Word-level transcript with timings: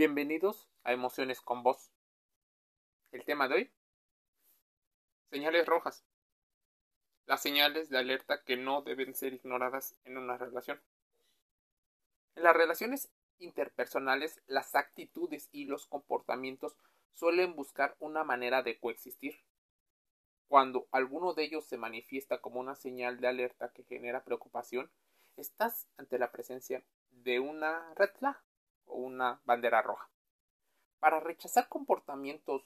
Bienvenidos 0.00 0.66
a 0.82 0.94
Emociones 0.94 1.42
con 1.42 1.62
Voz. 1.62 1.92
El 3.12 3.22
tema 3.26 3.48
de 3.48 3.54
hoy. 3.54 3.70
Señales 5.28 5.66
rojas. 5.66 6.06
Las 7.26 7.42
señales 7.42 7.90
de 7.90 7.98
alerta 7.98 8.42
que 8.42 8.56
no 8.56 8.80
deben 8.80 9.14
ser 9.14 9.34
ignoradas 9.34 9.94
en 10.06 10.16
una 10.16 10.38
relación. 10.38 10.80
En 12.34 12.44
las 12.44 12.56
relaciones 12.56 13.10
interpersonales, 13.40 14.40
las 14.46 14.74
actitudes 14.74 15.50
y 15.52 15.66
los 15.66 15.86
comportamientos 15.86 16.78
suelen 17.12 17.54
buscar 17.54 17.94
una 17.98 18.24
manera 18.24 18.62
de 18.62 18.78
coexistir. 18.78 19.44
Cuando 20.48 20.88
alguno 20.92 21.34
de 21.34 21.44
ellos 21.44 21.66
se 21.66 21.76
manifiesta 21.76 22.38
como 22.40 22.58
una 22.58 22.74
señal 22.74 23.20
de 23.20 23.28
alerta 23.28 23.70
que 23.74 23.84
genera 23.84 24.24
preocupación, 24.24 24.90
estás 25.36 25.88
ante 25.98 26.18
la 26.18 26.32
presencia 26.32 26.82
de 27.10 27.38
una 27.38 27.92
red 27.96 28.14
flag 28.18 28.42
una 28.90 29.40
bandera 29.44 29.82
roja. 29.82 30.08
Para 30.98 31.20
rechazar 31.20 31.68
comportamientos, 31.68 32.62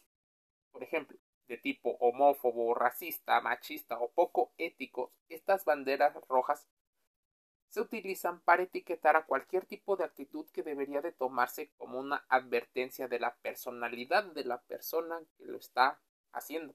por 0.73 0.83
ejemplo, 0.83 1.19
de 1.47 1.59
tipo 1.59 1.91
homófobo, 2.01 2.75
racista, 2.75 3.41
machista 3.41 3.99
o 3.99 4.11
poco 4.11 4.53
éticos, 4.59 5.11
estas 5.29 5.65
banderas 5.65 6.15
rojas 6.29 6.67
se 7.69 7.81
utilizan 7.81 8.41
para 8.41 8.63
etiquetar 8.63 9.17
a 9.17 9.27
cualquier 9.27 9.67
tipo 9.67 9.97
de 9.97 10.05
actitud 10.05 10.47
que 10.51 10.63
debería 10.63 11.01
de 11.01 11.13
tomarse 11.13 11.71
como 11.77 11.99
una 11.99 12.25
advertencia 12.29 13.09
de 13.09 13.19
la 13.19 13.35
personalidad 13.37 14.25
de 14.25 14.45
la 14.45 14.63
persona 14.63 15.21
que 15.37 15.45
lo 15.45 15.59
está 15.59 16.01
haciendo 16.33 16.75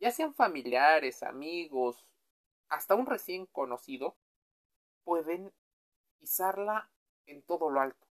ya 0.00 0.10
sean 0.10 0.34
familiares, 0.34 1.22
amigos, 1.22 2.04
hasta 2.68 2.94
un 2.94 3.06
recién 3.06 3.46
conocido, 3.46 4.16
pueden 5.04 5.52
pisarla 6.18 6.90
en 7.26 7.42
todo 7.42 7.70
lo 7.70 7.80
alto. 7.80 8.07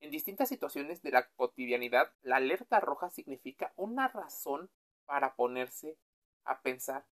En 0.00 0.10
distintas 0.10 0.48
situaciones 0.48 1.02
de 1.02 1.10
la 1.10 1.28
cotidianidad, 1.30 2.12
la 2.22 2.36
alerta 2.36 2.80
roja 2.80 3.10
significa 3.10 3.72
una 3.76 4.08
razón 4.08 4.70
para 5.04 5.34
ponerse 5.34 5.98
a 6.44 6.62
pensar 6.62 7.06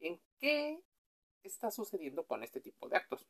en 0.00 0.20
qué 0.40 0.82
está 1.44 1.70
sucediendo 1.70 2.26
con 2.26 2.42
este 2.42 2.60
tipo 2.60 2.88
de 2.88 2.96
actos. 2.96 3.26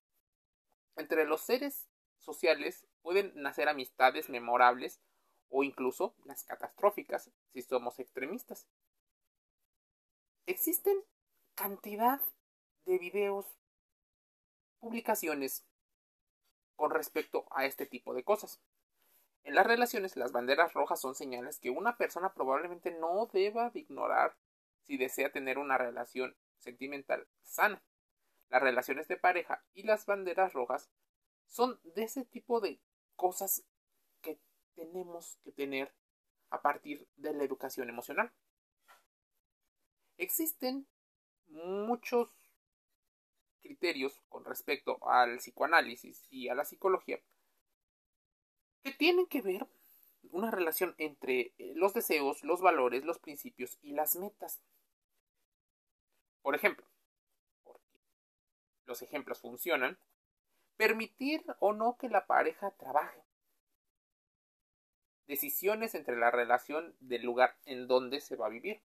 Entre 0.96 1.26
los 1.26 1.42
seres 1.42 1.88
sociales 2.16 2.86
pueden 3.02 3.32
nacer 3.34 3.68
amistades 3.68 4.30
memorables 4.30 5.00
o 5.50 5.62
incluso 5.62 6.14
las 6.24 6.44
catastróficas 6.44 7.30
si 7.52 7.62
somos 7.62 7.98
extremistas. 7.98 8.66
Existen 10.46 11.04
cantidad 11.54 12.20
de 12.86 12.98
videos, 12.98 13.46
publicaciones 14.78 15.66
con 16.74 16.90
respecto 16.90 17.46
a 17.50 17.66
este 17.66 17.86
tipo 17.86 18.14
de 18.14 18.24
cosas. 18.24 18.60
En 19.44 19.54
las 19.54 19.66
relaciones, 19.66 20.16
las 20.16 20.32
banderas 20.32 20.74
rojas 20.74 21.00
son 21.00 21.14
señales 21.14 21.58
que 21.58 21.70
una 21.70 21.96
persona 21.96 22.34
probablemente 22.34 22.90
no 22.90 23.26
deba 23.32 23.70
de 23.70 23.80
ignorar 23.80 24.36
si 24.82 24.96
desea 24.96 25.32
tener 25.32 25.58
una 25.58 25.78
relación 25.78 26.36
sentimental 26.58 27.26
sana. 27.42 27.82
Las 28.50 28.62
relaciones 28.62 29.08
de 29.08 29.16
pareja 29.16 29.62
y 29.74 29.82
las 29.82 30.06
banderas 30.06 30.52
rojas 30.52 30.90
son 31.46 31.80
de 31.82 32.04
ese 32.04 32.24
tipo 32.24 32.60
de 32.60 32.80
cosas 33.16 33.64
que 34.22 34.38
tenemos 34.74 35.38
que 35.44 35.52
tener 35.52 35.92
a 36.50 36.62
partir 36.62 37.06
de 37.16 37.32
la 37.32 37.44
educación 37.44 37.88
emocional. 37.88 38.32
Existen 40.16 40.86
muchos 41.48 42.30
criterios 43.60 44.20
con 44.28 44.44
respecto 44.44 44.98
al 45.08 45.38
psicoanálisis 45.38 46.26
y 46.30 46.48
a 46.48 46.54
la 46.54 46.64
psicología 46.64 47.20
que 48.82 48.92
tienen 48.92 49.26
que 49.26 49.42
ver 49.42 49.66
una 50.30 50.50
relación 50.50 50.94
entre 50.98 51.54
eh, 51.58 51.72
los 51.74 51.94
deseos, 51.94 52.42
los 52.44 52.60
valores, 52.60 53.04
los 53.04 53.18
principios 53.18 53.78
y 53.82 53.92
las 53.92 54.16
metas. 54.16 54.60
Por 56.42 56.54
ejemplo, 56.54 56.86
los 58.84 59.02
ejemplos 59.02 59.40
funcionan, 59.40 59.98
permitir 60.76 61.44
o 61.60 61.72
no 61.72 61.96
que 61.98 62.08
la 62.08 62.26
pareja 62.26 62.70
trabaje. 62.72 63.22
Decisiones 65.26 65.94
entre 65.94 66.16
la 66.16 66.30
relación 66.30 66.96
del 67.00 67.22
lugar 67.22 67.58
en 67.66 67.86
donde 67.86 68.20
se 68.20 68.36
va 68.36 68.46
a 68.46 68.50
vivir 68.50 68.82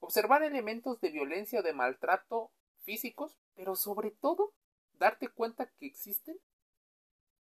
observar 0.00 0.42
elementos 0.42 1.00
de 1.00 1.10
violencia 1.10 1.60
o 1.60 1.62
de 1.62 1.72
maltrato 1.72 2.52
físicos, 2.84 3.36
pero 3.54 3.74
sobre 3.74 4.10
todo 4.10 4.54
darte 4.92 5.28
cuenta 5.28 5.66
que 5.66 5.86
existen 5.86 6.38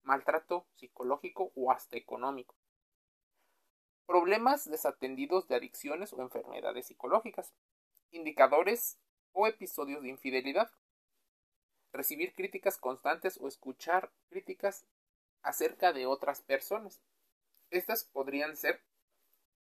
maltrato 0.08 0.66
psicológico 0.74 1.52
o 1.54 1.70
hasta 1.70 1.98
económico. 1.98 2.56
Problemas 4.06 4.68
desatendidos 4.70 5.46
de 5.48 5.56
adicciones 5.56 6.14
o 6.14 6.22
enfermedades 6.22 6.86
psicológicas. 6.86 7.52
Indicadores 8.10 8.98
o 9.32 9.46
episodios 9.46 10.02
de 10.02 10.08
infidelidad. 10.08 10.70
Recibir 11.92 12.34
críticas 12.34 12.78
constantes 12.78 13.38
o 13.38 13.48
escuchar 13.48 14.10
críticas 14.30 14.86
acerca 15.42 15.92
de 15.92 16.06
otras 16.06 16.40
personas. 16.40 17.02
Estas 17.68 18.04
podrían 18.04 18.56
ser 18.56 18.82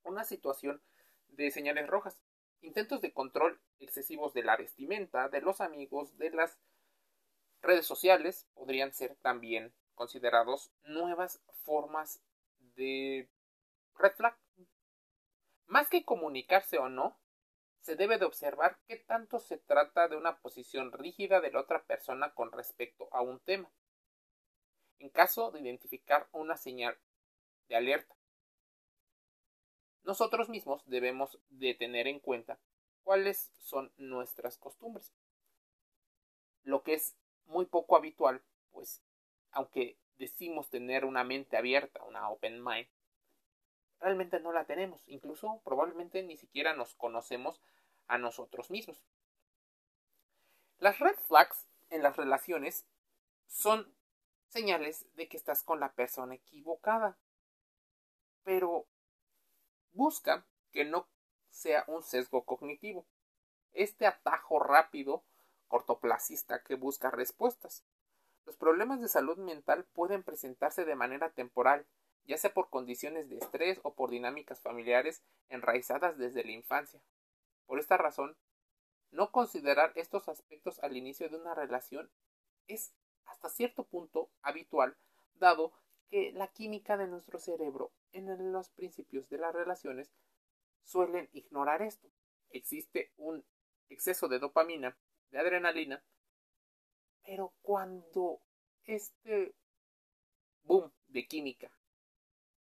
una 0.03 0.23
situación 0.23 0.81
de 1.27 1.51
señales 1.51 1.87
rojas 1.87 2.21
intentos 2.61 3.01
de 3.01 3.11
control 3.11 3.59
excesivos 3.79 4.33
de 4.33 4.43
la 4.43 4.55
vestimenta, 4.55 5.27
de 5.27 5.41
los 5.41 5.59
amigos, 5.59 6.17
de 6.17 6.31
las 6.31 6.57
redes 7.61 7.85
sociales, 7.85 8.47
podrían 8.53 8.93
ser 8.93 9.17
también 9.17 9.73
considerados 9.97 10.71
nuevas 10.83 11.41
formas 11.63 12.21
de 12.75 13.29
red 13.97 14.13
flag. 14.13 14.37
Más 15.65 15.89
que 15.89 16.05
comunicarse 16.05 16.77
o 16.77 16.87
no, 16.87 17.19
se 17.81 17.95
debe 17.95 18.17
de 18.17 18.25
observar 18.25 18.79
qué 18.87 18.97
tanto 18.97 19.39
se 19.39 19.57
trata 19.57 20.07
de 20.07 20.15
una 20.15 20.39
posición 20.39 20.91
rígida 20.93 21.41
de 21.41 21.51
la 21.51 21.61
otra 21.61 21.83
persona 21.83 22.33
con 22.33 22.51
respecto 22.51 23.09
a 23.11 23.21
un 23.21 23.39
tema. 23.39 23.69
En 24.99 25.09
caso 25.09 25.51
de 25.51 25.61
identificar 25.61 26.29
una 26.31 26.55
señal 26.57 26.97
de 27.67 27.75
alerta, 27.75 28.15
nosotros 30.03 30.47
mismos 30.47 30.83
debemos 30.85 31.39
de 31.49 31.73
tener 31.73 32.07
en 32.07 32.19
cuenta 32.19 32.59
cuáles 33.03 33.51
son 33.57 33.91
nuestras 33.97 34.57
costumbres. 34.57 35.13
Lo 36.63 36.83
que 36.83 36.93
es 36.93 37.17
muy 37.45 37.65
poco 37.65 37.97
habitual, 37.97 38.43
pues, 38.71 39.01
aunque 39.57 39.97
decimos 40.17 40.69
tener 40.69 41.05
una 41.05 41.23
mente 41.23 41.57
abierta, 41.57 42.03
una 42.03 42.29
open 42.29 42.63
mind, 42.63 42.87
realmente 43.99 44.39
no 44.39 44.51
la 44.51 44.65
tenemos. 44.65 45.01
Incluso 45.07 45.61
probablemente 45.63 46.21
ni 46.23 46.37
siquiera 46.37 46.73
nos 46.73 46.95
conocemos 46.95 47.61
a 48.07 48.17
nosotros 48.17 48.69
mismos. 48.69 49.03
Las 50.77 50.99
red 50.99 51.15
flags 51.27 51.67
en 51.89 52.03
las 52.03 52.15
relaciones 52.17 52.85
son 53.47 53.91
señales 54.47 55.07
de 55.15 55.27
que 55.27 55.37
estás 55.37 55.63
con 55.63 55.79
la 55.79 55.91
persona 55.93 56.35
equivocada. 56.35 57.17
Pero 58.43 58.87
Busca 59.97 60.45
que 60.71 60.85
no 60.85 61.07
sea 61.49 61.83
un 61.87 62.03
sesgo 62.03 62.45
cognitivo, 62.45 63.07
este 63.73 64.05
atajo 64.05 64.59
rápido 64.59 65.23
cortoplacista 65.67 66.61
que 66.61 66.75
busca 66.75 67.09
respuestas. 67.09 67.83
Los 68.47 68.55
problemas 68.55 69.01
de 69.01 69.09
salud 69.09 69.37
mental 69.37 69.83
pueden 69.91 70.23
presentarse 70.23 70.85
de 70.85 70.95
manera 70.95 71.31
temporal, 71.31 71.85
ya 72.23 72.37
sea 72.37 72.53
por 72.53 72.69
condiciones 72.69 73.27
de 73.27 73.39
estrés 73.39 73.81
o 73.83 73.93
por 73.93 74.09
dinámicas 74.09 74.61
familiares 74.61 75.21
enraizadas 75.49 76.17
desde 76.17 76.45
la 76.45 76.51
infancia. 76.51 77.01
Por 77.65 77.77
esta 77.77 77.97
razón, 77.97 78.37
no 79.11 79.33
considerar 79.33 79.91
estos 79.95 80.29
aspectos 80.29 80.79
al 80.81 80.95
inicio 80.95 81.27
de 81.27 81.35
una 81.35 81.55
relación 81.55 82.09
es 82.67 82.93
hasta 83.25 83.49
cierto 83.49 83.83
punto 83.83 84.29
habitual, 84.41 84.95
dado 85.33 85.73
que 86.09 86.31
la 86.31 86.47
química 86.47 86.95
de 86.95 87.07
nuestro 87.07 87.39
cerebro 87.39 87.91
en 88.13 88.53
los 88.53 88.69
principios 88.69 89.27
de 89.27 89.39
las 89.39 89.53
relaciones 89.53 90.09
suelen 90.85 91.27
ignorar 91.33 91.81
esto. 91.81 92.07
Existe 92.51 93.11
un 93.17 93.43
exceso 93.89 94.29
de 94.29 94.39
dopamina, 94.39 94.97
de 95.31 95.39
adrenalina, 95.39 96.01
pero 97.27 97.53
cuando 97.61 98.41
este 98.85 99.53
boom 100.63 100.91
de 101.09 101.27
química 101.27 101.69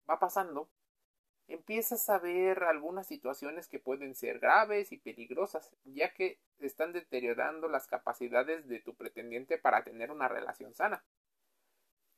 va 0.10 0.18
pasando, 0.18 0.70
empiezas 1.48 2.10
a 2.10 2.20
ver 2.20 2.64
algunas 2.64 3.08
situaciones 3.08 3.68
que 3.68 3.80
pueden 3.80 4.16
ser 4.16 4.40
graves 4.40 4.94
y 4.94 4.98
peligrosas, 4.98 5.76
ya 5.84 6.14
que 6.14 6.40
están 6.60 6.94
deteriorando 6.94 7.68
las 7.68 7.88
capacidades 7.88 8.70
de 8.70 8.80
tu 8.80 8.96
pretendiente 8.96 9.58
para 9.58 9.84
tener 9.84 10.10
una 10.10 10.30
relación 10.30 10.74
sana 10.74 11.04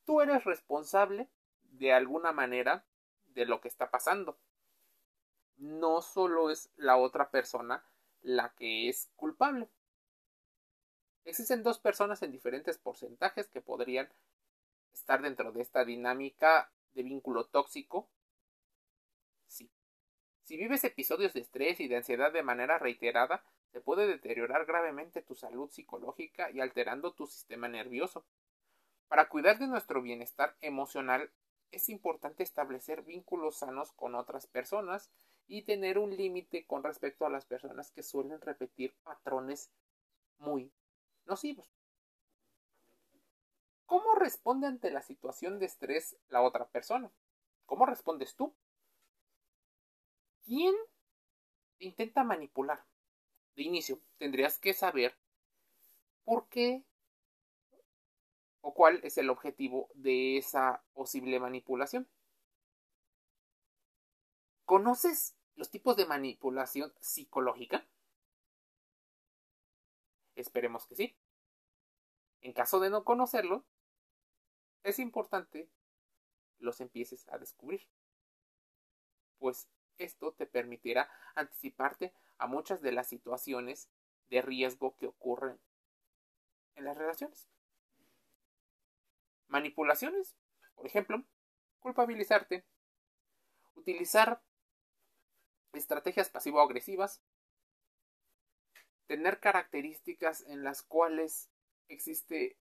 tú 0.06 0.20
eres 0.20 0.44
responsable 0.44 1.28
de 1.62 1.92
alguna 1.92 2.32
manera 2.32 2.86
de 3.26 3.44
lo 3.44 3.60
que 3.60 3.68
está 3.68 3.90
pasando. 3.90 4.38
No 5.56 6.00
solo 6.00 6.50
es 6.50 6.70
la 6.76 6.96
otra 6.96 7.30
persona 7.30 7.84
la 8.22 8.54
que 8.54 8.88
es 8.88 9.10
culpable. 9.16 9.68
Existen 11.26 11.64
dos 11.64 11.80
personas 11.80 12.22
en 12.22 12.30
diferentes 12.30 12.78
porcentajes 12.78 13.48
que 13.48 13.60
podrían 13.60 14.08
estar 14.92 15.20
dentro 15.20 15.50
de 15.50 15.60
esta 15.60 15.84
dinámica 15.84 16.70
de 16.94 17.02
vínculo 17.02 17.46
tóxico? 17.46 18.08
Sí. 19.48 19.68
Si 20.44 20.56
vives 20.56 20.84
episodios 20.84 21.34
de 21.34 21.40
estrés 21.40 21.80
y 21.80 21.88
de 21.88 21.96
ansiedad 21.96 22.32
de 22.32 22.44
manera 22.44 22.78
reiterada, 22.78 23.44
se 23.72 23.80
puede 23.80 24.06
deteriorar 24.06 24.66
gravemente 24.66 25.20
tu 25.20 25.34
salud 25.34 25.68
psicológica 25.68 26.52
y 26.52 26.60
alterando 26.60 27.12
tu 27.12 27.26
sistema 27.26 27.66
nervioso. 27.66 28.24
Para 29.08 29.28
cuidar 29.28 29.58
de 29.58 29.66
nuestro 29.66 30.02
bienestar 30.02 30.56
emocional 30.60 31.32
es 31.72 31.88
importante 31.88 32.44
establecer 32.44 33.02
vínculos 33.02 33.58
sanos 33.58 33.90
con 33.94 34.14
otras 34.14 34.46
personas 34.46 35.10
y 35.48 35.62
tener 35.62 35.98
un 35.98 36.16
límite 36.16 36.66
con 36.66 36.84
respecto 36.84 37.26
a 37.26 37.30
las 37.30 37.44
personas 37.44 37.90
que 37.90 38.04
suelen 38.04 38.40
repetir 38.40 38.94
patrones 39.02 39.72
muy 40.38 40.70
nocivos. 41.26 41.70
¿Cómo 43.86 44.14
responde 44.16 44.66
ante 44.66 44.90
la 44.90 45.02
situación 45.02 45.58
de 45.58 45.66
estrés 45.66 46.16
la 46.28 46.42
otra 46.42 46.66
persona? 46.66 47.10
¿Cómo 47.66 47.86
respondes 47.86 48.34
tú? 48.34 48.54
¿Quién 50.44 50.74
intenta 51.78 52.24
manipular? 52.24 52.84
De 53.54 53.62
inicio, 53.62 54.00
tendrías 54.18 54.58
que 54.58 54.74
saber 54.74 55.16
por 56.24 56.48
qué 56.48 56.84
o 58.60 58.74
cuál 58.74 59.00
es 59.04 59.16
el 59.18 59.30
objetivo 59.30 59.88
de 59.94 60.38
esa 60.38 60.82
posible 60.92 61.38
manipulación. 61.38 62.08
¿Conoces 64.64 65.36
los 65.54 65.70
tipos 65.70 65.96
de 65.96 66.06
manipulación 66.06 66.92
psicológica? 67.00 67.86
Esperemos 70.36 70.86
que 70.86 70.94
sí. 70.94 71.16
En 72.40 72.52
caso 72.52 72.78
de 72.78 72.90
no 72.90 73.04
conocerlo, 73.04 73.64
es 74.84 74.98
importante 75.00 75.68
los 76.58 76.80
empieces 76.80 77.26
a 77.28 77.38
descubrir, 77.38 77.86
pues 79.38 79.68
esto 79.98 80.32
te 80.32 80.46
permitirá 80.46 81.10
anticiparte 81.34 82.14
a 82.38 82.46
muchas 82.46 82.82
de 82.82 82.92
las 82.92 83.08
situaciones 83.08 83.88
de 84.28 84.42
riesgo 84.42 84.96
que 84.96 85.06
ocurren 85.06 85.58
en 86.74 86.84
las 86.84 86.96
relaciones. 86.96 87.48
Manipulaciones, 89.48 90.36
por 90.74 90.86
ejemplo, 90.86 91.24
culpabilizarte, 91.80 92.64
utilizar 93.74 94.42
estrategias 95.72 96.30
pasivo-agresivas, 96.30 97.22
tener 99.06 99.40
características 99.40 100.42
en 100.42 100.64
las 100.64 100.82
cuales 100.82 101.50
existe 101.88 102.56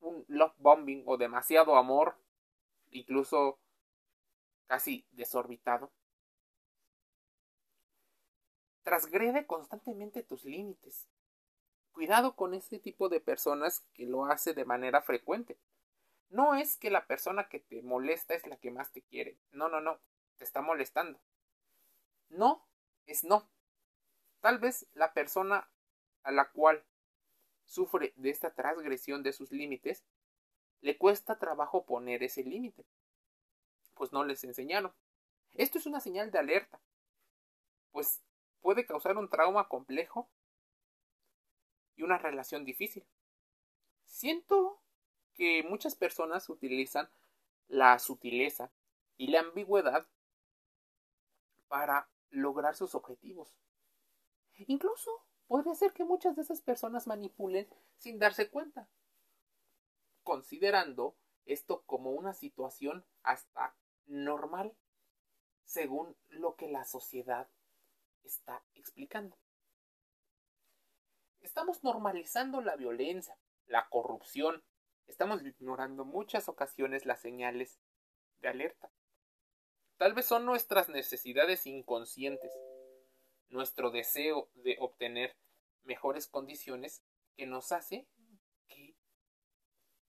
un 0.00 0.24
love 0.28 0.54
bombing 0.58 1.02
o 1.06 1.16
demasiado 1.16 1.76
amor, 1.76 2.16
incluso 2.90 3.58
casi 4.66 5.06
desorbitado. 5.10 5.92
Trasgrede 8.82 9.46
constantemente 9.46 10.22
tus 10.22 10.44
límites. 10.44 11.06
Cuidado 11.92 12.34
con 12.34 12.54
este 12.54 12.78
tipo 12.78 13.08
de 13.08 13.20
personas 13.20 13.84
que 13.92 14.06
lo 14.06 14.24
hace 14.24 14.54
de 14.54 14.64
manera 14.64 15.02
frecuente. 15.02 15.58
No 16.30 16.54
es 16.54 16.76
que 16.76 16.90
la 16.90 17.06
persona 17.06 17.48
que 17.48 17.58
te 17.58 17.82
molesta 17.82 18.34
es 18.34 18.46
la 18.46 18.56
que 18.56 18.70
más 18.70 18.92
te 18.92 19.02
quiere. 19.02 19.36
No, 19.50 19.68
no, 19.68 19.80
no. 19.80 19.98
Te 20.38 20.44
está 20.44 20.62
molestando. 20.62 21.20
No 22.28 22.64
es 23.06 23.24
no. 23.24 23.50
Tal 24.40 24.58
vez 24.58 24.86
la 24.94 25.12
persona 25.12 25.70
a 26.22 26.30
la 26.30 26.50
cual 26.50 26.84
sufre 27.64 28.12
de 28.16 28.30
esta 28.30 28.52
transgresión 28.54 29.22
de 29.22 29.32
sus 29.32 29.52
límites, 29.52 30.04
le 30.80 30.96
cuesta 30.98 31.38
trabajo 31.38 31.84
poner 31.84 32.22
ese 32.22 32.42
límite, 32.42 32.84
pues 33.94 34.12
no 34.12 34.24
les 34.24 34.42
enseñaron. 34.44 34.92
Esto 35.52 35.78
es 35.78 35.86
una 35.86 36.00
señal 36.00 36.30
de 36.30 36.38
alerta, 36.38 36.80
pues 37.92 38.22
puede 38.60 38.86
causar 38.86 39.16
un 39.16 39.28
trauma 39.28 39.68
complejo 39.68 40.30
y 41.96 42.02
una 42.02 42.18
relación 42.18 42.64
difícil. 42.64 43.04
Siento 44.06 44.80
que 45.34 45.62
muchas 45.62 45.94
personas 45.94 46.48
utilizan 46.48 47.10
la 47.68 47.98
sutileza 47.98 48.72
y 49.16 49.28
la 49.28 49.40
ambigüedad 49.40 50.08
para 51.68 52.08
lograr 52.30 52.74
sus 52.74 52.94
objetivos. 52.94 53.54
Incluso 54.66 55.10
podría 55.46 55.74
ser 55.74 55.92
que 55.92 56.04
muchas 56.04 56.36
de 56.36 56.42
esas 56.42 56.62
personas 56.62 57.06
manipulen 57.06 57.68
sin 57.96 58.18
darse 58.18 58.50
cuenta, 58.50 58.88
considerando 60.22 61.16
esto 61.44 61.82
como 61.86 62.10
una 62.10 62.34
situación 62.34 63.04
hasta 63.22 63.76
normal, 64.06 64.76
según 65.64 66.16
lo 66.28 66.56
que 66.56 66.68
la 66.68 66.84
sociedad 66.84 67.48
está 68.22 68.62
explicando. 68.74 69.38
Estamos 71.40 71.82
normalizando 71.82 72.60
la 72.60 72.76
violencia, 72.76 73.38
la 73.66 73.88
corrupción, 73.88 74.62
estamos 75.06 75.42
ignorando 75.42 76.04
muchas 76.04 76.48
ocasiones 76.48 77.06
las 77.06 77.20
señales 77.20 77.80
de 78.40 78.48
alerta. 78.48 78.92
Tal 79.96 80.14
vez 80.14 80.26
son 80.26 80.44
nuestras 80.44 80.88
necesidades 80.88 81.66
inconscientes, 81.66 82.52
nuestro 83.50 83.90
deseo 83.90 84.48
de 84.54 84.76
obtener 84.80 85.36
mejores 85.82 86.26
condiciones 86.26 87.02
que 87.36 87.46
nos 87.46 87.72
hace 87.72 88.06
que 88.68 88.94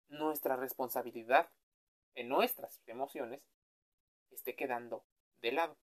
nuestra 0.08 0.56
responsabilidad 0.56 1.50
en 2.16 2.30
nuestras 2.30 2.82
emociones 2.88 3.42
esté 4.32 4.56
quedando 4.56 5.06
de 5.42 5.52
lado. 5.52 5.78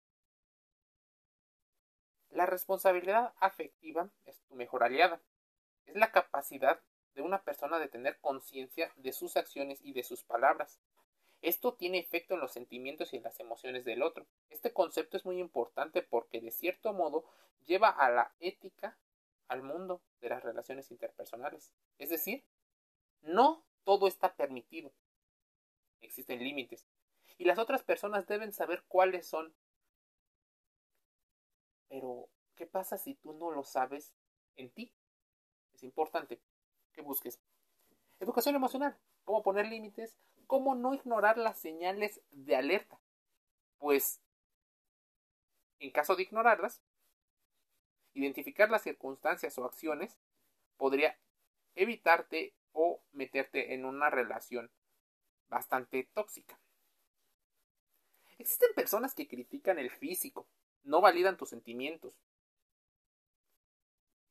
La 2.30 2.46
responsabilidad 2.46 3.34
afectiva 3.40 4.12
es 4.26 4.40
tu 4.44 4.56
mejor 4.56 4.84
aliada. 4.84 5.22
Es 5.86 5.96
la 5.96 6.12
capacidad 6.12 6.80
de 7.16 7.24
una 7.24 7.44
persona 7.44 7.80
de 7.80 7.88
tener 7.88 8.20
conciencia 8.20 8.92
de 8.98 9.14
sus 9.14 9.36
acciones 9.36 9.80
y 9.82 9.94
de 9.94 10.04
sus 10.04 10.24
palabras, 10.24 10.80
esto 11.42 11.74
tiene 11.74 12.00
efecto 12.00 12.34
en 12.34 12.42
los 12.42 12.52
sentimientos 12.52 13.14
y 13.14 13.18
en 13.18 13.24
las 13.24 13.40
emociones 13.40 13.86
del 13.86 14.04
otro. 14.04 14.28
Este 14.50 14.74
concepto 14.74 15.18
es 15.18 15.26
muy 15.26 15.40
importante 15.40 16.02
porque 16.02 16.42
de 16.42 16.52
cierto 16.52 16.94
modo 16.94 17.26
lleva 17.66 17.90
a 17.90 18.10
la 18.10 18.34
ética 18.40 18.98
al 19.48 19.64
mundo 19.64 20.02
de 20.22 20.30
las 20.30 20.44
relaciones 20.44 20.92
interpersonales. 20.92 21.74
Es 21.98 22.10
decir, 22.10 22.44
no 23.22 23.64
todo 23.84 24.08
está 24.08 24.36
permitido. 24.36 24.92
Existen 26.02 26.40
límites. 26.40 26.86
Y 27.38 27.46
las 27.46 27.58
otras 27.58 27.84
personas 27.84 28.28
deben 28.28 28.52
saber 28.52 28.84
cuáles 28.88 29.26
son. 29.26 29.54
Pero, 31.88 32.30
¿qué 32.56 32.68
pasa 32.68 32.98
si 32.98 33.16
tú 33.16 33.34
no 33.34 33.52
lo 33.52 33.64
sabes 33.64 34.14
en 34.58 34.70
ti? 34.70 34.94
Es 35.74 35.84
importante 35.84 36.42
que 36.92 37.02
busques 37.02 37.40
educación 38.20 38.56
emocional, 38.56 38.98
cómo 39.24 39.44
poner 39.44 39.68
límites, 39.68 40.18
cómo 40.48 40.76
no 40.76 40.94
ignorar 40.94 41.38
las 41.38 41.60
señales 41.60 42.22
de 42.32 42.56
alerta. 42.56 43.00
Pues, 43.78 44.22
en 45.80 45.92
caso 45.92 46.16
de 46.16 46.24
ignorarlas, 46.24 46.82
identificar 48.14 48.70
las 48.70 48.84
circunstancias 48.84 49.58
o 49.58 49.66
acciones 49.66 50.18
podría 50.78 51.18
evitarte 51.76 52.54
o 52.74 53.02
meterte 53.12 53.74
en 53.74 53.86
una 53.86 54.10
relación 54.10 54.72
bastante 55.48 56.10
tóxica. 56.14 56.60
Existen 58.38 58.74
personas 58.74 59.14
que 59.14 59.28
critican 59.28 59.80
el 59.80 59.90
físico, 59.90 60.48
no 60.84 61.02
validan 61.02 61.38
tus 61.38 61.50
sentimientos. 61.50 62.14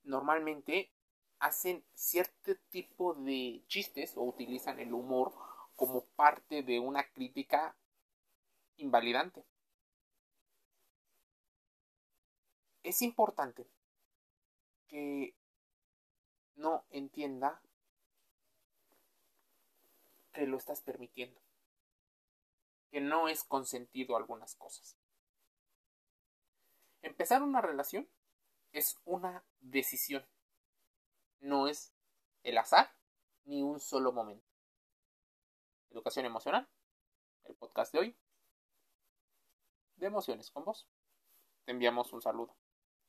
Normalmente 0.02 0.90
hacen 1.38 1.84
cierto 1.94 2.56
tipo 2.70 3.14
de 3.14 3.62
chistes 3.68 4.16
o 4.16 4.22
utilizan 4.22 4.80
el 4.80 4.92
humor 4.92 5.34
como 5.76 6.04
parte 6.16 6.62
de 6.62 6.80
una 6.80 7.08
crítica 7.12 7.76
invalidante. 8.76 9.44
Es 12.82 13.02
importante 13.02 13.68
que 14.88 15.34
no 16.56 16.84
entienda 16.90 17.60
que 20.32 20.46
lo 20.46 20.56
estás 20.56 20.80
permitiendo, 20.80 21.40
que 22.90 23.00
no 23.00 23.28
es 23.28 23.44
consentido 23.44 24.16
algunas 24.16 24.54
cosas. 24.54 24.96
Empezar 27.02 27.42
una 27.42 27.60
relación 27.60 28.08
es 28.72 28.96
una 29.04 29.44
decisión, 29.60 30.26
no 31.40 31.68
es 31.68 31.92
el 32.42 32.58
azar 32.58 32.90
ni 33.44 33.62
un 33.62 33.80
solo 33.80 34.12
momento. 34.12 34.46
Educación 35.90 36.26
Emocional, 36.26 36.68
el 37.44 37.54
podcast 37.54 37.92
de 37.92 37.98
hoy, 37.98 38.16
de 39.96 40.06
Emociones 40.06 40.50
con 40.50 40.64
Vos. 40.64 40.86
Te 41.64 41.72
enviamos 41.72 42.12
un 42.12 42.22
saludo. 42.22 42.56